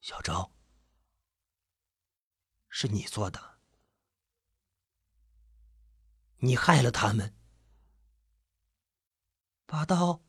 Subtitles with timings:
[0.00, 0.52] 小昭，
[2.68, 3.60] 是你做的，
[6.38, 7.36] 你害了他们。
[9.66, 10.24] 拔刀，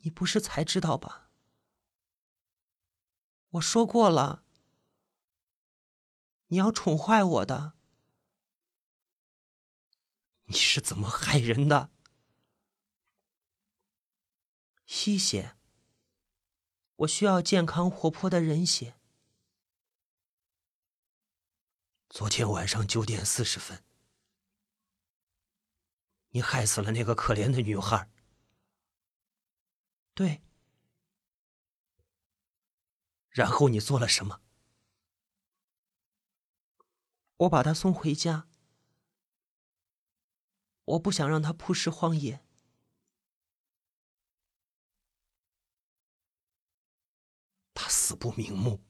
[0.00, 1.30] 你不是才知道吧？
[3.52, 4.44] 我说过了，
[6.48, 7.72] 你要宠坏我的。
[10.44, 11.90] 你是怎么害人的？
[14.84, 15.56] 吸血。
[17.02, 18.94] 我需要健康活泼的人血。
[22.08, 23.82] 昨天晚上九点四十分，
[26.28, 28.08] 你害死了那个可怜的女孩。
[30.14, 30.42] 对。
[33.30, 34.40] 然后你做了什么？
[37.38, 38.46] 我把她送回家。
[40.84, 42.44] 我不想让她曝尸荒野。
[48.22, 48.80] 不瞑目，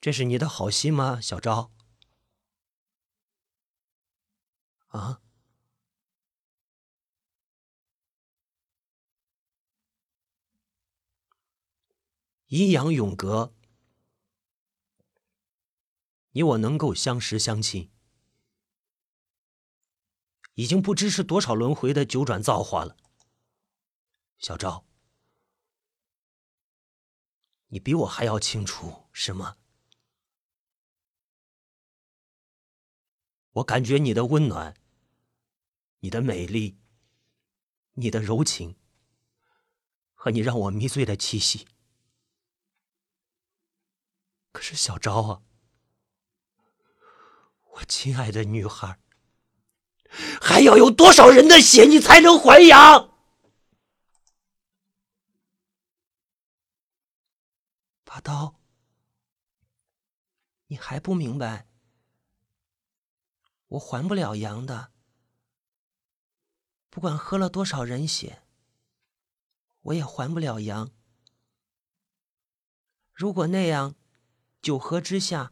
[0.00, 1.72] 这是你的好心吗，小昭？
[4.86, 5.20] 啊？
[12.46, 13.52] 阴阳永隔，
[16.30, 17.90] 你我能够相识相亲，
[20.54, 22.96] 已经不知是多少轮回的九转造化了，
[24.38, 24.86] 小昭。
[27.72, 29.56] 你比我还要清楚，是吗？
[33.52, 34.76] 我感觉你的温暖，
[36.00, 36.78] 你的美丽，
[37.94, 38.76] 你的柔情，
[40.12, 41.66] 和你让我迷醉的气息。
[44.52, 45.42] 可是小昭啊，
[47.72, 49.00] 我亲爱的女孩，
[50.42, 53.11] 还要有多少人的血，你才能还阳？
[58.14, 58.60] 拔刀，
[60.66, 61.66] 你还不明白？
[63.68, 64.92] 我还不了阳的。
[66.90, 68.42] 不管喝了多少人血，
[69.80, 70.90] 我也还不了阳。
[73.14, 73.94] 如果那样，
[74.60, 75.50] 九河之下，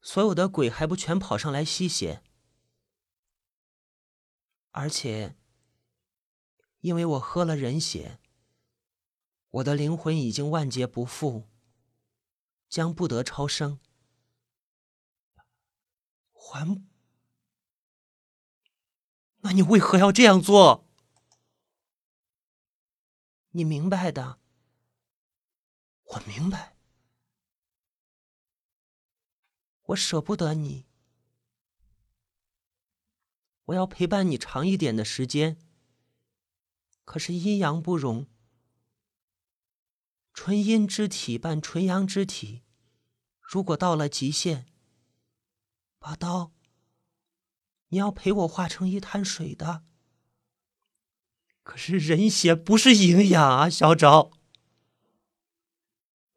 [0.00, 2.24] 所有的鬼还不全跑上来吸血？
[4.72, 5.36] 而且，
[6.80, 8.18] 因为我喝了人血，
[9.50, 11.48] 我的灵魂已经万劫不复。
[12.68, 13.80] 将不得超生，
[16.32, 16.86] 还？
[19.40, 20.86] 那你为何要这样做？
[23.50, 24.38] 你明白的，
[26.02, 26.76] 我明白。
[29.84, 30.86] 我舍不得你，
[33.64, 35.56] 我要陪伴你长一点的时间。
[37.06, 38.26] 可是阴阳不容。
[40.40, 42.62] 纯阴之体伴纯阳之体，
[43.40, 44.66] 如果到了极限，
[45.98, 46.52] 拔刀，
[47.88, 49.82] 你要陪我化成一滩水的。
[51.64, 54.30] 可是人血不是营养啊，小昭。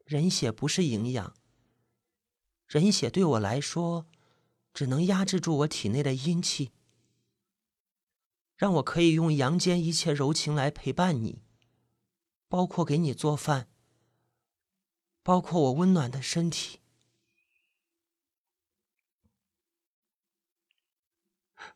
[0.04, 1.36] 人血不是营养，
[2.66, 4.08] 人血对我来说，
[4.74, 6.72] 只能压制住我体内的阴气，
[8.56, 11.44] 让我可以用阳间一切柔情来陪伴你，
[12.48, 13.68] 包括给你做饭。
[15.22, 16.80] 包括我温暖的身体，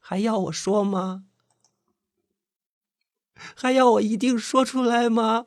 [0.01, 1.27] 还要我说吗？
[3.55, 5.47] 还要我一定说出来吗？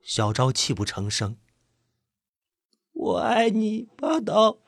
[0.00, 1.36] 小昭泣不成声。
[2.92, 4.58] 我爱你，八道，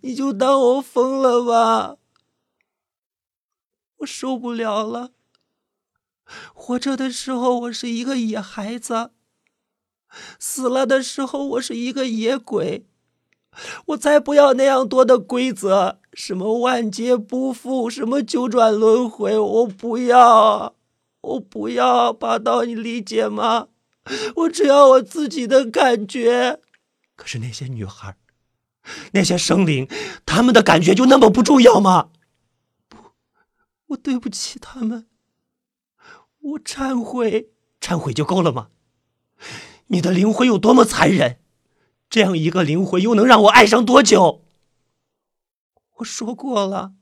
[0.00, 1.98] 你就当我疯了吧！
[3.96, 5.12] 我受不了了。
[6.54, 9.12] 活着的时候，我是一个野孩子。
[10.38, 12.86] 死了的时候，我是一个野鬼，
[13.86, 20.74] 我才不要那样多的规则，什么万劫不复，什么九转轮回，我不要，
[21.20, 23.68] 我不要，霸道，你理解吗？
[24.36, 26.60] 我只要我自己的感觉。
[27.14, 28.16] 可是那些女孩，
[29.12, 29.88] 那些生灵，
[30.26, 32.08] 他们的感觉就那么不重要吗？
[32.88, 32.96] 不，
[33.88, 35.06] 我对不起他们，
[36.40, 37.50] 我忏悔，
[37.80, 38.68] 忏悔就够了吗？
[39.92, 41.38] 你的灵魂有多么残忍？
[42.08, 44.42] 这样一个灵魂又能让我爱上多久？
[45.96, 46.94] 我说过了，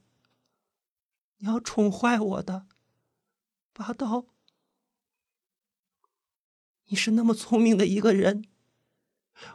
[1.38, 2.66] 你要宠坏我的，
[3.72, 4.26] 拔刀。
[6.86, 8.44] 你是那么聪明的一个人，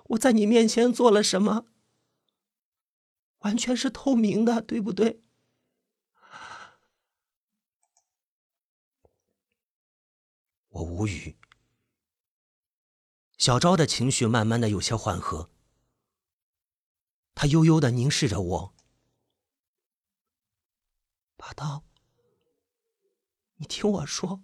[0.06, 1.66] 我在你面前做了什么？
[3.40, 5.22] 完全是透明的，对不对？
[10.70, 11.36] 我无语。
[13.46, 15.52] 小昭的情绪慢慢的有些缓和，
[17.36, 18.76] 他悠悠的凝视着我。
[21.36, 21.86] 八刀，
[23.58, 24.42] 你听我说，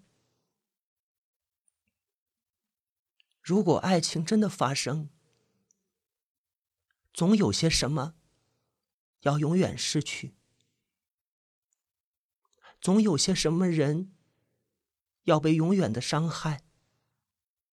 [3.41, 5.09] 如果爱情真的发生，
[7.11, 8.13] 总有些什么
[9.21, 10.35] 要永远失去，
[12.79, 14.13] 总有些什么人
[15.23, 16.63] 要被永远的伤害，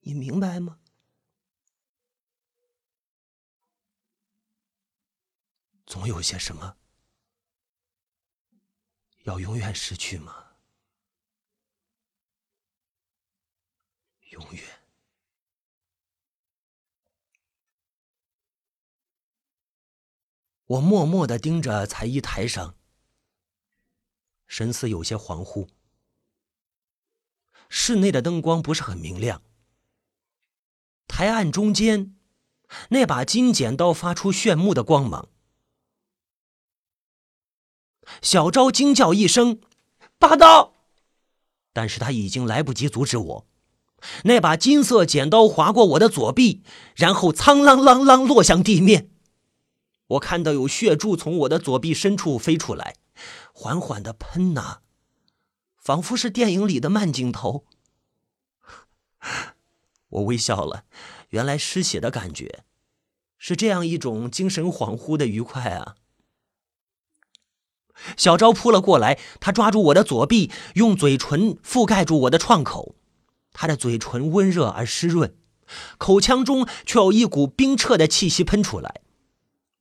[0.00, 0.80] 你明白吗？
[5.88, 6.76] 总有些什么
[9.24, 10.44] 要永远失去吗？
[14.28, 14.62] 永远。
[20.66, 22.76] 我默默的盯着裁衣台上，
[24.46, 25.70] 神思有些恍惚。
[27.70, 29.42] 室内的灯光不是很明亮，
[31.06, 32.18] 台案中间
[32.90, 35.30] 那把金剪刀发出炫目的光芒。
[38.22, 39.60] 小昭惊叫一声
[40.18, 40.74] ：“拔刀！”
[41.72, 43.46] 但是他已经来不及阻止我。
[44.24, 46.62] 那把金色剪刀划过我的左臂，
[46.94, 49.10] 然后苍啷啷啷落向地面。
[50.06, 52.94] 我看到有血柱从我的左臂深处飞出来，
[53.52, 54.78] 缓缓的喷呐，
[55.76, 57.64] 仿佛是电影里的慢镜头。
[60.08, 60.84] 我微笑了，
[61.30, 62.64] 原来失血的感觉
[63.36, 65.96] 是这样一种精神恍惚的愉快啊！
[68.16, 72.94] 小昭扑了过来，他抓住我的左臂，用嘴唇覆盖住我的创口。
[73.52, 75.34] 他的嘴唇温热而湿润，
[75.98, 79.00] 口腔中却有一股冰澈的气息喷出来。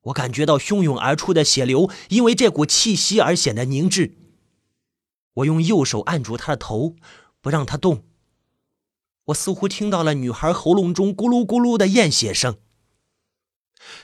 [0.04, 4.18] 我感觉到汹涌而出的血流，因为这股气息而显得凝滞。
[5.36, 6.96] 我用右手按住他的头，
[7.42, 8.04] 不让他动。
[9.26, 12.58] 我似乎听到了女孩喉咙中咕噜咕噜的咽血声。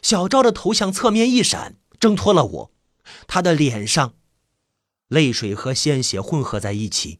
[0.01, 2.72] 小昭的头向侧面一闪，挣脱了我。
[3.27, 4.13] 他的脸上，
[5.07, 7.19] 泪水和鲜血混合在一起。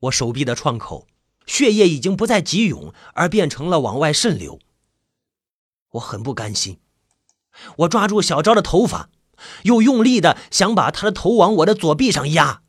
[0.00, 1.06] 我手臂的创口，
[1.46, 4.58] 血液已经不再急涌，而变成了往外渗流。
[5.92, 6.78] 我很不甘心，
[7.78, 9.08] 我抓住小昭的头发，
[9.62, 12.62] 又用力的想把他的头往我的左臂上压。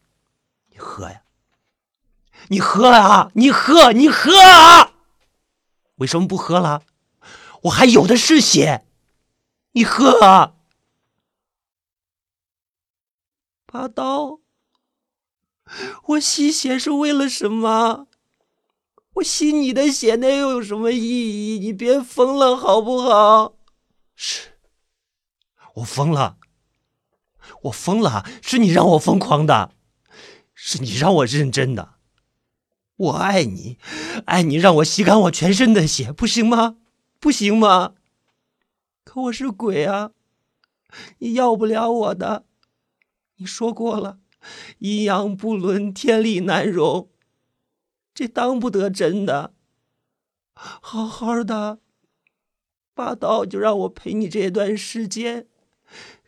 [0.69, 1.23] 你喝呀，
[2.49, 4.93] 你喝啊，你喝，你喝啊！
[5.95, 6.83] 为什么不喝了？
[7.63, 8.85] 我还有的是血，
[9.71, 10.53] 你喝啊！
[13.69, 14.39] 拔刀，
[16.05, 18.07] 我吸血是为了什么？
[19.15, 21.59] 我吸你的血，那又有什么意义？
[21.59, 23.57] 你别疯了，好不好？
[24.15, 24.57] 是，
[25.75, 26.37] 我疯了，
[27.63, 29.73] 我疯了，是你让我疯狂的，
[30.53, 31.95] 是你让我认真的。
[32.95, 33.77] 我爱你，
[34.27, 36.77] 爱你，让我吸干我全身的血，不行吗？
[37.19, 37.95] 不行吗？
[39.03, 40.11] 可我是鬼啊，
[41.17, 42.46] 你要不了我的。
[43.37, 44.19] 你说过了，
[44.79, 47.09] 阴阳不伦，天理难容，
[48.13, 49.53] 这当不得真的。
[50.53, 51.79] 好好的，
[52.95, 55.47] 霸道就让我陪你这段时间，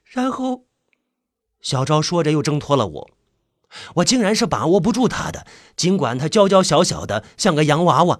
[0.03, 0.67] 然后，
[1.61, 3.11] 小昭说着又挣脱了我，
[3.95, 8.19] 我竟然是把握不住他的，尽管他娇娇小小的像个洋娃娃，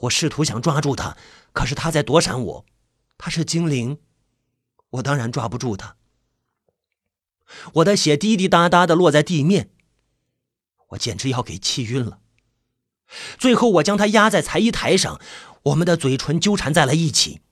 [0.00, 1.18] 我试图想抓住他，
[1.52, 2.64] 可是他在躲闪我，
[3.18, 3.98] 他是精灵，
[4.88, 5.96] 我当然抓不住他。
[7.74, 9.70] 我的血滴滴答答的落在地面，
[10.88, 12.20] 我简直要给气晕了。
[13.38, 15.20] 最后，我将他压在裁衣台上，
[15.64, 17.42] 我们的嘴唇纠缠在了一起。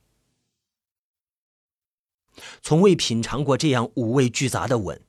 [2.62, 5.02] 从未品尝过这样五味俱杂的吻，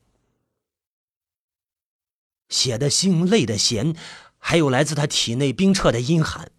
[2.49, 3.95] 血的腥，泪的咸，
[4.37, 6.51] 还有来自他体内冰彻的阴寒。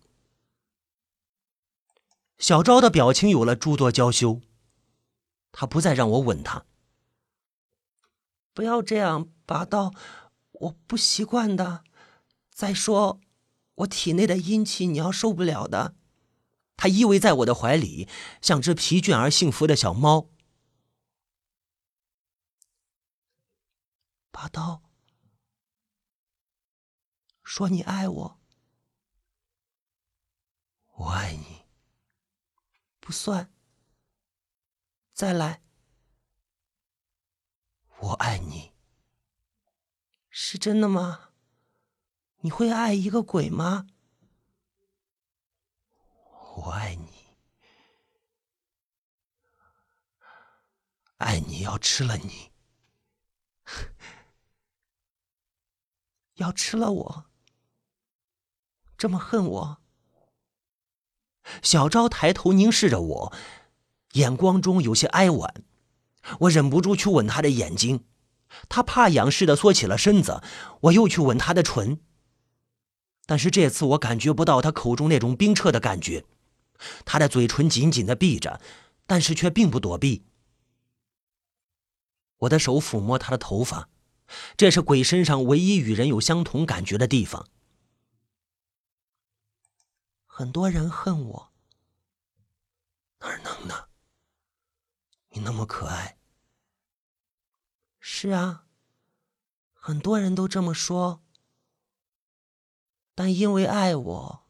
[2.39, 4.41] 小昭的表情有了诸多娇羞，
[5.53, 6.65] 他不再让我吻他。
[8.55, 9.93] 不要这样拔刀，
[10.53, 11.85] 我不习惯的。
[12.51, 13.21] 再说，
[13.75, 15.97] 我体内的阴气你要受不了的。
[16.77, 18.09] 他依偎在我的怀里，
[18.41, 20.31] 像只疲倦而幸福的小猫。
[24.31, 24.83] 拔刀，
[27.43, 28.41] 说你爱我，
[30.95, 31.65] 我爱你，
[33.01, 33.53] 不算。
[35.13, 35.64] 再来。
[38.01, 38.73] 我爱你，
[40.29, 41.31] 是真的吗？
[42.41, 43.87] 你会爱一个鬼吗？
[46.57, 47.09] 我爱你，
[51.17, 52.53] 爱你要吃了你，
[56.35, 57.27] 要吃了我，
[58.99, 59.79] 这么恨我？
[61.63, 63.33] 小昭抬头凝视着我，
[64.13, 65.65] 眼光中有些哀婉。
[66.41, 68.05] 我忍不住去吻他的眼睛，
[68.69, 70.43] 他怕痒似的缩起了身子。
[70.83, 72.01] 我又去吻他的唇，
[73.27, 76.25] 但是这次我感觉不到他口中那种冰彻的感觉。
[77.05, 78.61] 他的嘴唇紧紧的闭着，
[79.07, 80.25] 但是却并不躲避。
[82.39, 83.89] 我的手抚摸他的头发，
[84.57, 87.47] 这是鬼身上唯一与人有相同感觉的地方。
[90.27, 91.53] 很多人恨我，
[93.21, 93.75] 哪能呢？
[95.31, 96.14] 你那么可爱。
[98.07, 98.67] 是啊，
[99.73, 101.25] 很多人都这么说。
[103.15, 104.47] 但因为爱我，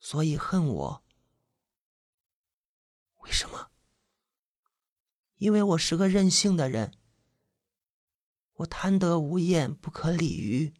[0.00, 1.04] 所以恨我。
[3.18, 3.70] 为什么？
[5.36, 6.92] 因为我是个任性的人。
[8.54, 10.74] 我贪得无厌，不可理喻。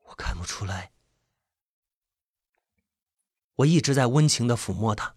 [0.00, 0.92] 我看不出来。
[3.54, 5.16] 我一直在温情的抚摸他，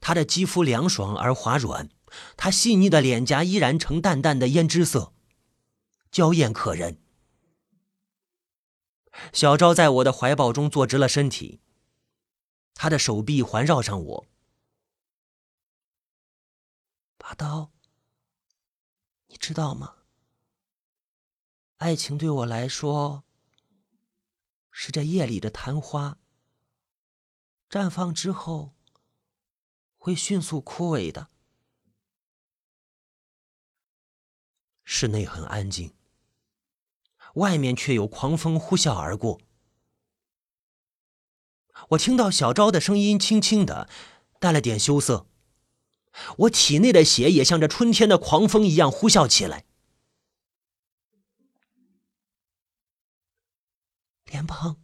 [0.00, 1.90] 他的肌肤凉爽而滑软，
[2.36, 5.12] 他细腻的脸颊依然呈淡淡的胭脂色，
[6.10, 7.00] 娇艳可人。
[9.32, 11.60] 小昭在我的怀抱中坐直了身体，
[12.74, 14.26] 他的手臂环绕上我。
[17.16, 17.72] 拔刀，
[19.26, 19.96] 你知道吗？
[21.78, 23.24] 爱情对我来说，
[24.70, 26.18] 是这夜里的昙花。
[27.68, 28.74] 绽放之后，
[29.96, 31.28] 会迅速枯萎的。
[34.90, 35.92] 室内很安静，
[37.34, 39.38] 外面却有狂风呼啸而过。
[41.90, 43.86] 我听到小昭的声音，轻轻的，
[44.40, 45.26] 带了点羞涩。
[46.38, 49.66] 我体内的血也像这春天的狂风一样呼啸起来。
[54.24, 54.82] 莲蓬。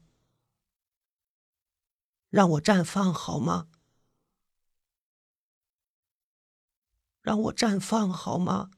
[2.28, 3.68] 让我绽放好吗？
[7.23, 8.70] 让我绽放好吗？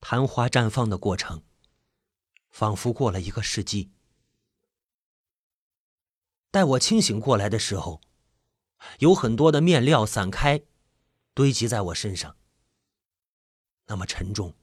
[0.00, 1.42] 昙花绽放的过程，
[2.50, 3.90] 仿佛过了一个世纪。
[6.50, 8.00] 待我清醒过来的时候，
[8.98, 10.62] 有很多的面料散开，
[11.34, 12.36] 堆积在我身上，
[13.86, 14.54] 那么沉重。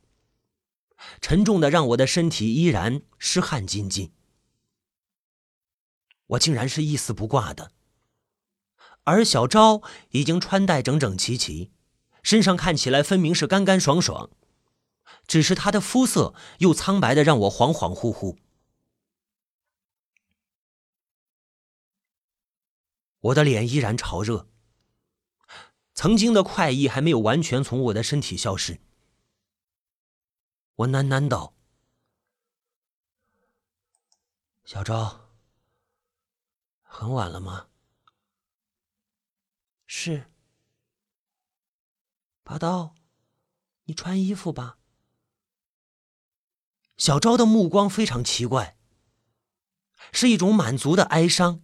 [1.21, 4.11] 沉重的让我的身体依然湿汗津津，
[6.25, 7.71] 我竟然是一丝不挂的，
[9.03, 11.71] 而小昭已经穿戴整整齐齐，
[12.23, 14.31] 身上看起来分明是干干爽爽，
[15.27, 18.37] 只是他的肤色又苍白的让我恍恍惚惚。
[23.19, 24.47] 我的脸依然潮热，
[25.93, 28.79] 曾经的快意还没有完全从我的身体消失。
[30.75, 31.55] 我喃喃道
[34.63, 35.31] ：“小昭，
[36.83, 37.67] 很晚了吗
[39.87, 40.31] ？”“是。
[42.43, 42.95] ”“拔刀，
[43.85, 44.77] 你穿衣服吧。”
[46.97, 48.77] 小昭的目光非常奇怪，
[50.11, 51.63] 是一种满足的哀伤。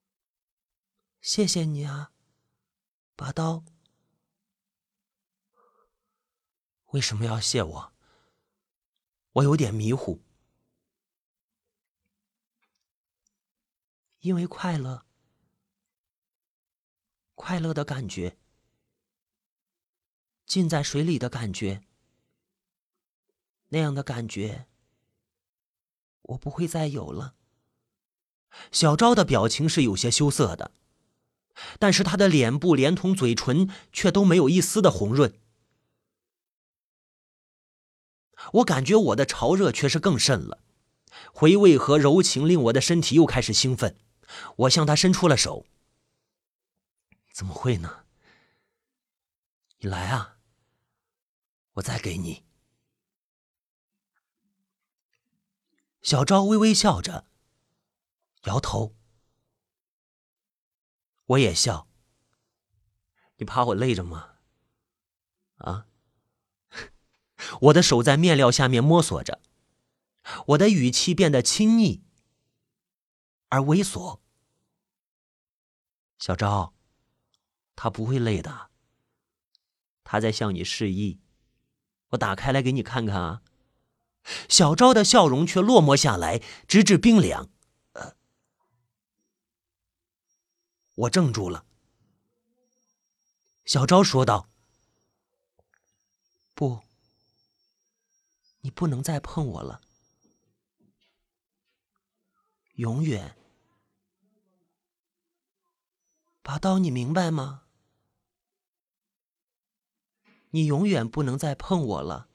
[1.20, 2.12] “谢谢你啊，
[3.14, 3.64] 拔刀。
[6.92, 7.92] ”“为什么要谢我？”
[9.36, 10.22] 我有点迷糊，
[14.20, 15.04] 因为快乐，
[17.34, 18.38] 快乐的感觉，
[20.46, 21.84] 浸在水里的感觉，
[23.68, 24.66] 那样的感觉，
[26.22, 27.34] 我不会再有了。
[28.72, 30.72] 小昭的表情是有些羞涩的，
[31.78, 35.38] 但是他的脸部连同嘴唇却都没有一丝的红润。
[38.54, 40.62] 我感觉我的潮热却是更甚了，
[41.32, 43.98] 回味和柔情令我的身体又开始兴奋。
[44.56, 45.66] 我向他伸出了手。
[47.32, 48.04] 怎么会呢？
[49.80, 50.38] 你来啊，
[51.74, 52.45] 我再给你。
[56.06, 57.26] 小昭微微笑着，
[58.44, 58.94] 摇头。
[61.24, 61.88] 我也笑。
[63.38, 64.36] 你怕我累着吗？
[65.56, 65.88] 啊？
[67.62, 69.42] 我的手在面料下面摸索着，
[70.46, 72.04] 我的语气变得亲昵
[73.48, 74.20] 而猥琐。
[76.20, 76.72] 小昭，
[77.74, 78.70] 他不会累的，
[80.04, 81.20] 他在向你示意。
[82.10, 83.42] 我打开来给你看看啊。
[84.48, 87.48] 小昭的笑容却落寞下来，直至冰凉。
[87.92, 88.16] 呃，
[90.94, 91.64] 我怔住了。
[93.64, 94.48] 小昭说道
[96.54, 96.80] ：“不。”
[98.62, 99.80] 你不能再碰我了，
[102.74, 103.36] 永远。
[106.42, 107.62] 拔刀，你明白吗？
[110.50, 112.28] 你永远不能再碰我了，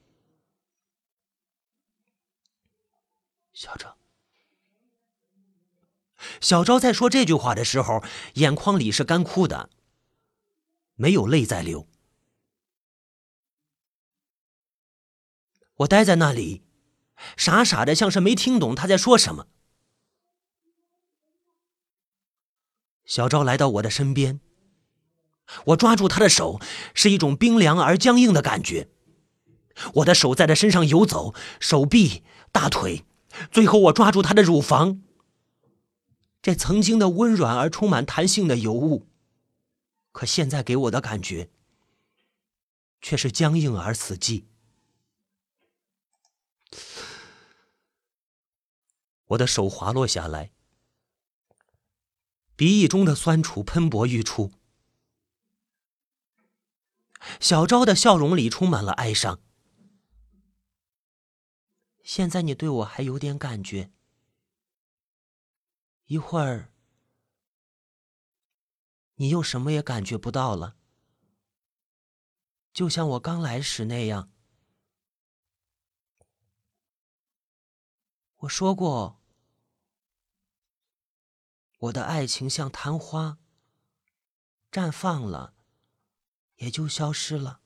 [3.62, 3.96] 小昭。
[6.40, 8.02] 小昭在说这句话的时候，
[8.34, 9.70] 眼眶里是干枯的，
[10.96, 11.86] 没有泪在流。
[15.76, 16.64] 我待在那里，
[17.36, 19.46] 傻傻的，像是没听懂他在说什么。
[23.04, 24.40] 小昭来到我的身边，
[25.66, 26.60] 我抓住他的手，
[26.94, 28.88] 是一种冰凉而僵硬的感觉。
[29.94, 33.04] 我的手在他身上游走，手臂、大腿，
[33.50, 35.02] 最后我抓住他的乳房。
[36.40, 39.06] 这曾经的温软而充满弹性的尤物，
[40.10, 41.50] 可现在给我的感觉
[43.00, 44.44] 却是僵硬而死寂。
[49.26, 50.50] 我的手滑落下来，
[52.56, 54.50] 鼻翼中的酸楚喷薄欲出。
[57.38, 59.38] 小昭的笑容里充满了哀伤。
[62.02, 63.92] 现在你对我还有点感觉。
[66.06, 66.72] 一会儿，
[69.14, 70.76] 你又什么也感觉不到了，
[72.72, 74.30] 就像我刚来时那样。
[78.38, 79.22] 我说过，
[81.78, 83.38] 我的爱情像昙花，
[84.70, 85.54] 绽放了，
[86.56, 87.60] 也就消失了。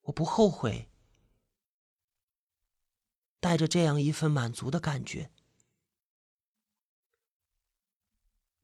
[0.00, 0.90] 我不后悔。
[3.48, 5.32] 带着这样一份满足的感觉，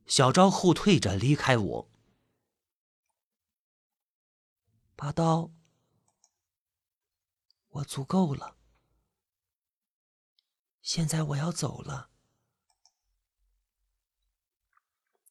[0.05, 1.91] 小昭后退着离开我。
[4.95, 5.50] 拔刀，
[7.69, 8.59] 我足够了。
[10.83, 12.11] 现在我要走了，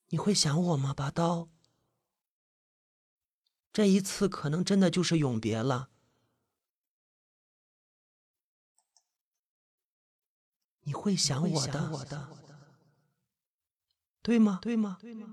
[0.08, 0.96] 你会想我吗？
[0.96, 1.48] 拔刀，
[3.72, 5.93] 这一次可能真的就是永别了。
[10.84, 12.28] 你会想我的，
[14.22, 14.60] 对吗？
[14.62, 14.98] 对吗？
[15.02, 15.28] 对吗？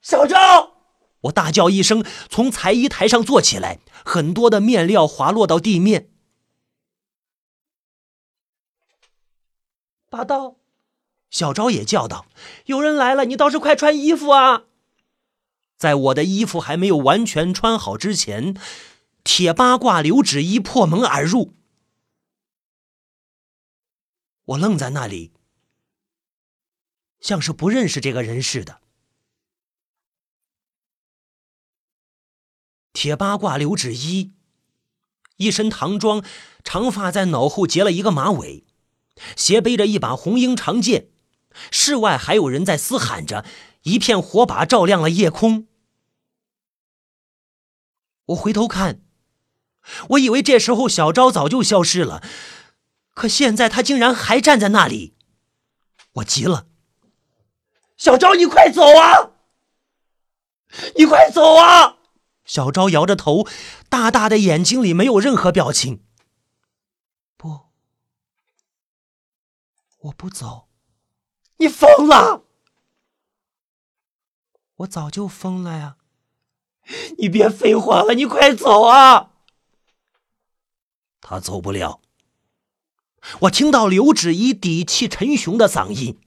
[0.00, 0.72] 小赵！
[1.22, 6.10] 我大叫一声，从裁衣台上坐起来，很多的面料滑落到地面。
[10.10, 10.56] 拔刀！
[11.30, 12.26] 小昭也叫道
[12.66, 14.64] ：“有人来了，你倒是快穿衣服啊！”
[15.76, 18.54] 在我的衣服还没有完全穿好之前，
[19.24, 21.54] 铁八卦刘芷一破门而入。
[24.46, 25.32] 我愣在那里，
[27.20, 28.80] 像是不认识这个人似的。
[32.92, 34.32] 铁八卦刘芷一，
[35.36, 36.24] 一身唐装，
[36.62, 38.64] 长发在脑后结了一个马尾，
[39.36, 41.08] 斜背着一把红缨长剑。
[41.70, 43.44] 室外还有人在嘶喊着，
[43.82, 45.68] 一片火把照亮了夜空。
[48.26, 49.02] 我回头看，
[50.10, 52.22] 我以为这时候小昭早就消失了。
[53.14, 55.14] 可现在他竟然还站在那里，
[56.14, 56.66] 我急了。
[57.96, 59.30] 小昭，你快走啊！
[60.96, 61.98] 你快走啊！
[62.44, 63.46] 小昭摇着头，
[63.88, 66.04] 大大的眼睛里没有任何表情。
[67.36, 67.68] 不，
[70.00, 70.68] 我不走。
[71.58, 72.42] 你疯了！
[74.78, 75.96] 我早就疯了呀！
[77.18, 79.30] 你别废话了，你快走啊！
[81.20, 82.00] 他走不了。
[83.40, 86.18] 我听到刘芷一底气沉雄的嗓音：“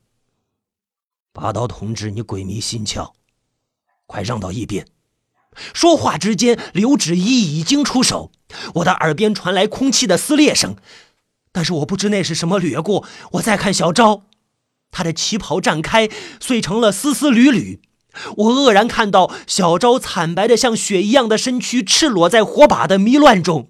[1.32, 3.12] 拔刀同志，你鬼迷心窍，
[4.06, 4.88] 快让到一边！”
[5.74, 8.32] 说话之间，刘芷一已经出手，
[8.76, 10.76] 我的耳边传来空气的撕裂声，
[11.52, 13.06] 但是我不知那是什么掠过。
[13.34, 14.24] 我再看小昭，
[14.92, 17.82] 他的旗袍绽开，碎成了丝丝缕缕。
[18.36, 23.70] 我愕然看到小昭惨白的像雪一样的身躯，赤裸在火把的迷乱中。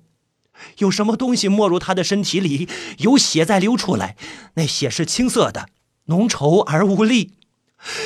[0.80, 2.68] 有什么东西没入他的身体里？
[3.00, 4.16] 有血在流出来，
[4.56, 5.68] 那血是青色的，
[6.06, 7.34] 浓稠而无力。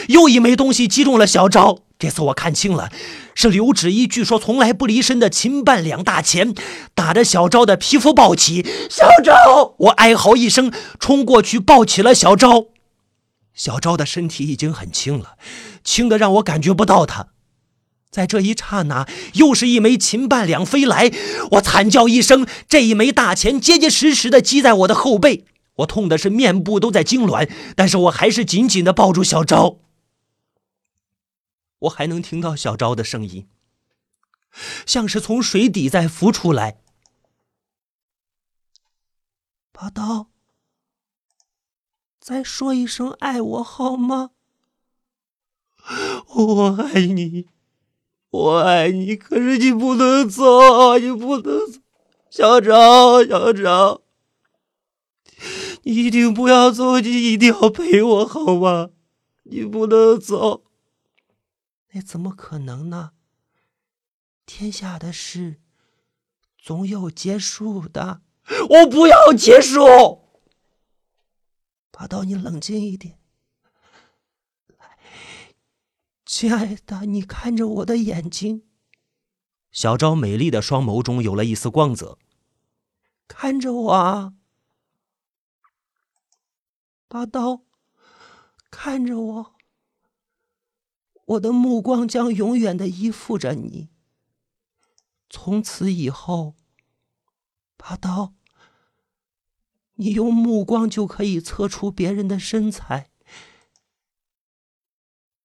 [0.10, 2.92] 又一枚东西击中了小昭，这次我看清了，
[3.34, 6.54] 是刘芷一据说从来不离身的秦半两大钱，
[6.94, 8.66] 打得小昭的皮肤暴起。
[8.90, 12.66] 小昭，我哀嚎一声，冲过去抱起了小昭。
[13.54, 15.38] 小昭的身体已经很轻了，
[15.84, 17.28] 轻的让我感觉不到他。
[18.12, 21.10] 在这一刹那，又是一枚秦半两飞来，
[21.52, 25.46] 我惨叫一声，这一枚大钱结结实实的击在我的后背，
[25.76, 29.78] 我痛的是面部都在痉挛，但是我还是紧紧的抱住小昭。
[31.80, 33.48] 我还能听到小昭的声音，
[34.86, 36.78] 像是从水底再浮出来。
[39.72, 40.28] 拔刀，
[42.20, 44.32] 再说一声爱我好吗？
[46.36, 47.48] 我爱你，
[48.32, 51.80] 我爱你，可是你不能走，你不能走，
[52.30, 54.02] 小张，小张，
[55.84, 58.90] 你一定不要走，你一定要陪我好吗？
[59.44, 60.64] 你不能走。
[61.92, 63.12] 那怎么可能呢？
[64.46, 65.60] 天下的事
[66.58, 68.22] 总有结束的。
[68.70, 70.22] 我不要结束。
[71.92, 73.20] 八刀，你冷静一点。
[74.78, 74.98] 来，
[76.42, 78.64] 亲爱的，你看着我的眼睛。
[79.72, 82.18] 小昭美丽的双眸中有了一丝光泽。
[83.28, 84.34] 看着我啊，
[87.08, 87.62] 八刀，
[88.72, 89.56] 看着我。
[91.26, 93.90] 我的目光将永远的依附着你。
[95.30, 96.56] 从此以后，
[97.78, 98.34] 拔刀，
[99.94, 103.11] 你用目光就可以测出别人的身材，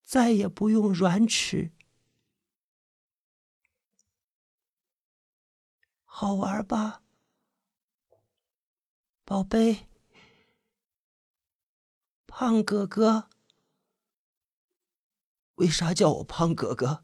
[0.07, 1.73] 再也不用软齿。
[6.05, 7.03] 好玩吧，
[9.25, 9.89] 宝贝，
[12.25, 13.27] 胖哥哥。
[15.55, 17.03] 为啥叫我胖哥哥？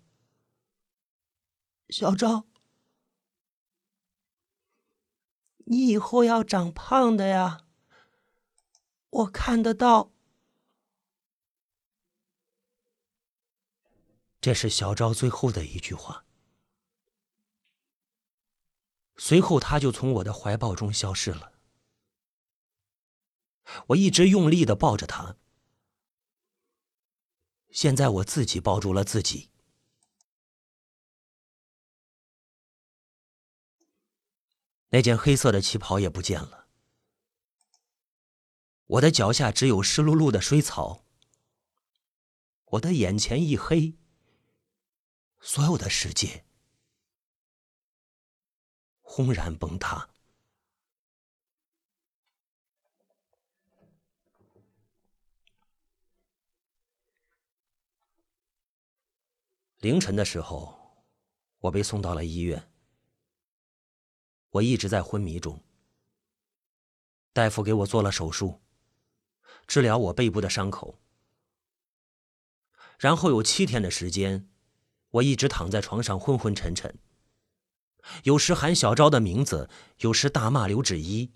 [1.90, 2.46] 小赵，
[5.66, 7.66] 你以后要长胖的呀，
[9.10, 10.13] 我看得到。
[14.44, 16.26] 这是小昭最后的一句话。
[19.16, 21.54] 随后，他就从我的怀抱中消失了。
[23.88, 25.38] 我一直用力的抱着他。
[27.70, 29.50] 现在我自己抱住了自己，
[34.90, 36.68] 那件黑色的旗袍也不见了，
[38.88, 41.06] 我的脚下只有湿漉漉的水草，
[42.66, 43.98] 我的眼前一黑，
[45.46, 46.46] 所有的世界
[49.02, 50.10] 轰然崩塌。
[59.80, 61.06] 凌晨的时候，
[61.60, 62.72] 我被送到了医院。
[64.52, 65.62] 我一直在昏迷中。
[67.34, 68.62] 大夫给我做了手术，
[69.68, 71.02] 治疗我背部的伤口。
[72.98, 74.50] 然后有七天的时间，
[75.14, 76.98] 我一直躺在床上昏昏沉沉。
[78.24, 81.32] 有时喊小昭的名字，有时大骂刘芷一。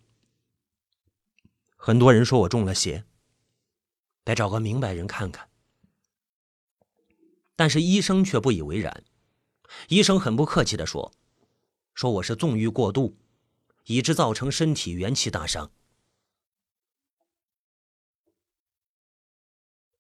[1.76, 3.06] 很多人说我中了邪，
[4.24, 5.50] 得找个明白人看看。
[7.56, 9.04] 但是医生却不以为然，
[9.90, 11.13] 医生很不客气的说
[11.94, 13.18] ：“说我是纵欲过度，
[13.86, 15.72] 以致造成身体元气大伤。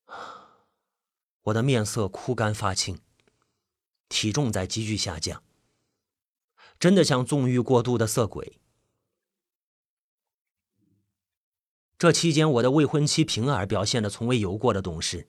[1.43, 2.99] ”我的面色枯干发青，
[4.09, 5.43] 体重在急剧下降，
[6.79, 8.59] 真的像纵欲过度的色鬼。
[11.97, 15.27] 这期间，我的未婚妻平儿表现的从未有过的懂事。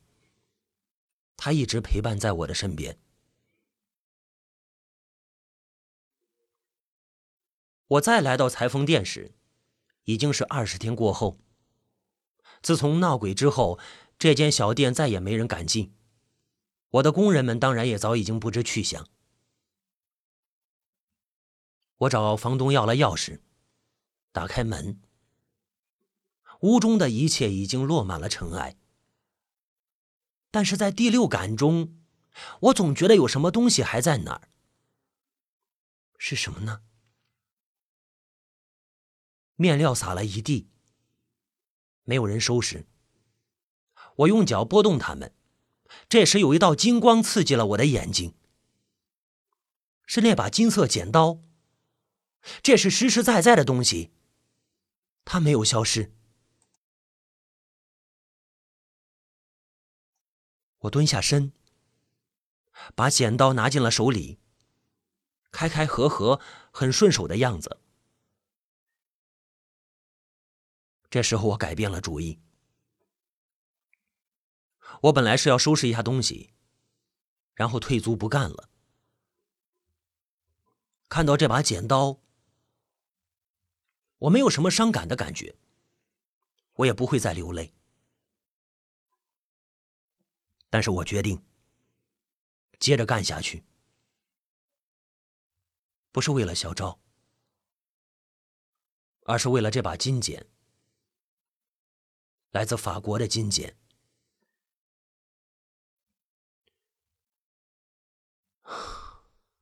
[1.37, 2.99] 他一直陪伴在我的身边。
[7.87, 9.35] 我再来到裁缝店时，
[10.05, 11.39] 已经是二十天过后。
[12.61, 13.79] 自从闹鬼之后，
[14.19, 15.95] 这间小店再也没人敢进，
[16.91, 19.07] 我的工人们当然也早已经不知去向。
[21.99, 23.41] 我找房东要了钥匙，
[24.33, 25.01] 打开门，
[26.61, 28.77] 屋中的一切已经落满了尘埃。
[30.51, 32.01] 但是在第六感中，
[32.61, 34.49] 我总觉得有什么东西还在那儿。
[36.17, 36.83] 是什么呢？
[39.57, 40.71] 面料撒了一地，
[42.05, 42.87] 没有人收拾。
[44.17, 45.35] 我用脚拨动它们，
[46.09, 48.35] 这时有一道金光刺激了我的眼睛，
[50.07, 51.41] 是那把金色剪刀。
[52.63, 54.11] 这是实实在在的东西，
[55.25, 56.15] 它没有消失。
[60.79, 61.53] 我蹲下身，
[62.95, 64.39] 把剪刀拿进了手里，
[65.51, 66.41] 开开合合，
[66.71, 67.81] 很顺手的样子。
[71.11, 72.39] 这时候我改变了主意，
[75.03, 76.53] 我本来是要收拾一下东西，
[77.55, 78.69] 然后退租不干了。
[81.09, 82.21] 看到这把剪刀，
[84.19, 85.57] 我没有什么伤感的感觉，
[86.75, 87.73] 我也不会再流泪。
[90.69, 91.43] 但是我决定
[92.79, 93.65] 接着干下去，
[96.13, 97.01] 不是为了小赵，
[99.23, 100.47] 而是为了这把金剪。
[102.51, 103.77] 来自法国的金剪。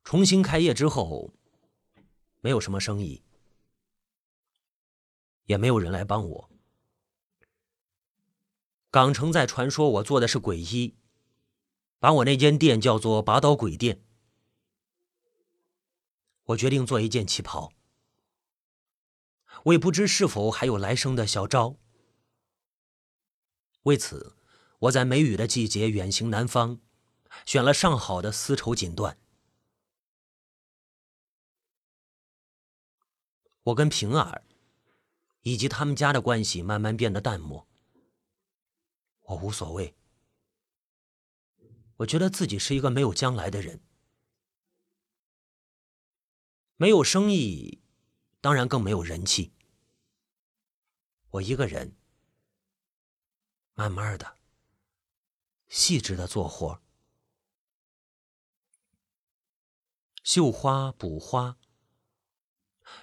[0.06, 1.34] 重新开业之后，
[2.40, 3.24] 没有什么生意，
[5.46, 6.50] 也没有人来帮我。
[8.92, 10.94] 港城在传说我做的是鬼医，
[11.98, 14.00] 把我那间店叫做拔刀鬼店。
[16.44, 17.72] 我决定做一件旗袍，
[19.64, 21.74] 我也不知是否还有来生的小昭。
[23.82, 24.36] 为此，
[24.78, 26.80] 我在梅雨的季节远行南方，
[27.44, 29.16] 选了上好的丝绸锦缎。
[33.66, 34.44] 我跟平儿
[35.42, 37.66] 以及他们家的关系慢慢变得淡漠。
[39.22, 39.96] 我无所谓，
[41.96, 43.80] 我觉得自己是一个没有将来的人。
[46.76, 47.82] 没有生意，
[48.40, 49.52] 当然更没有人气。
[51.30, 51.96] 我一个人，
[53.74, 54.36] 慢慢的、
[55.66, 56.80] 细致的做活
[60.22, 61.58] 绣花、补花，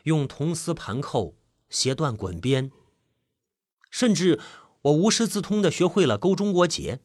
[0.03, 1.37] 用铜丝盘扣、
[1.69, 2.71] 斜缎滚边，
[3.89, 4.39] 甚至
[4.83, 7.01] 我无师自通的学会了钩中国结。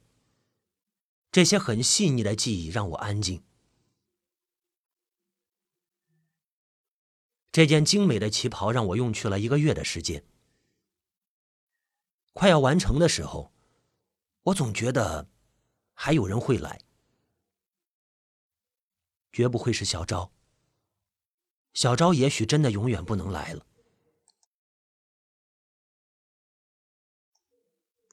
[1.30, 3.44] 这些很细腻的技艺让我安静。
[7.52, 10.24] 这件精美的旗袍让我用去了一个月的时间。
[12.32, 13.52] 快要完成的时候，
[14.44, 15.28] 我总觉得
[15.92, 16.80] 还有人会来，
[19.32, 20.32] 绝不会是小昭。
[21.78, 23.64] 小昭也许真的永远不能来了。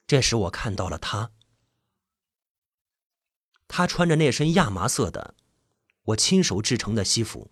[0.06, 1.32] 这时我看到了他，
[3.66, 5.34] 他穿着那身亚麻色的
[6.02, 7.50] 我亲手制成的西服。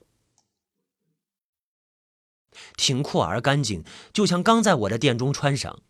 [2.77, 5.83] 挺阔而干净，就像刚在我的店中穿上。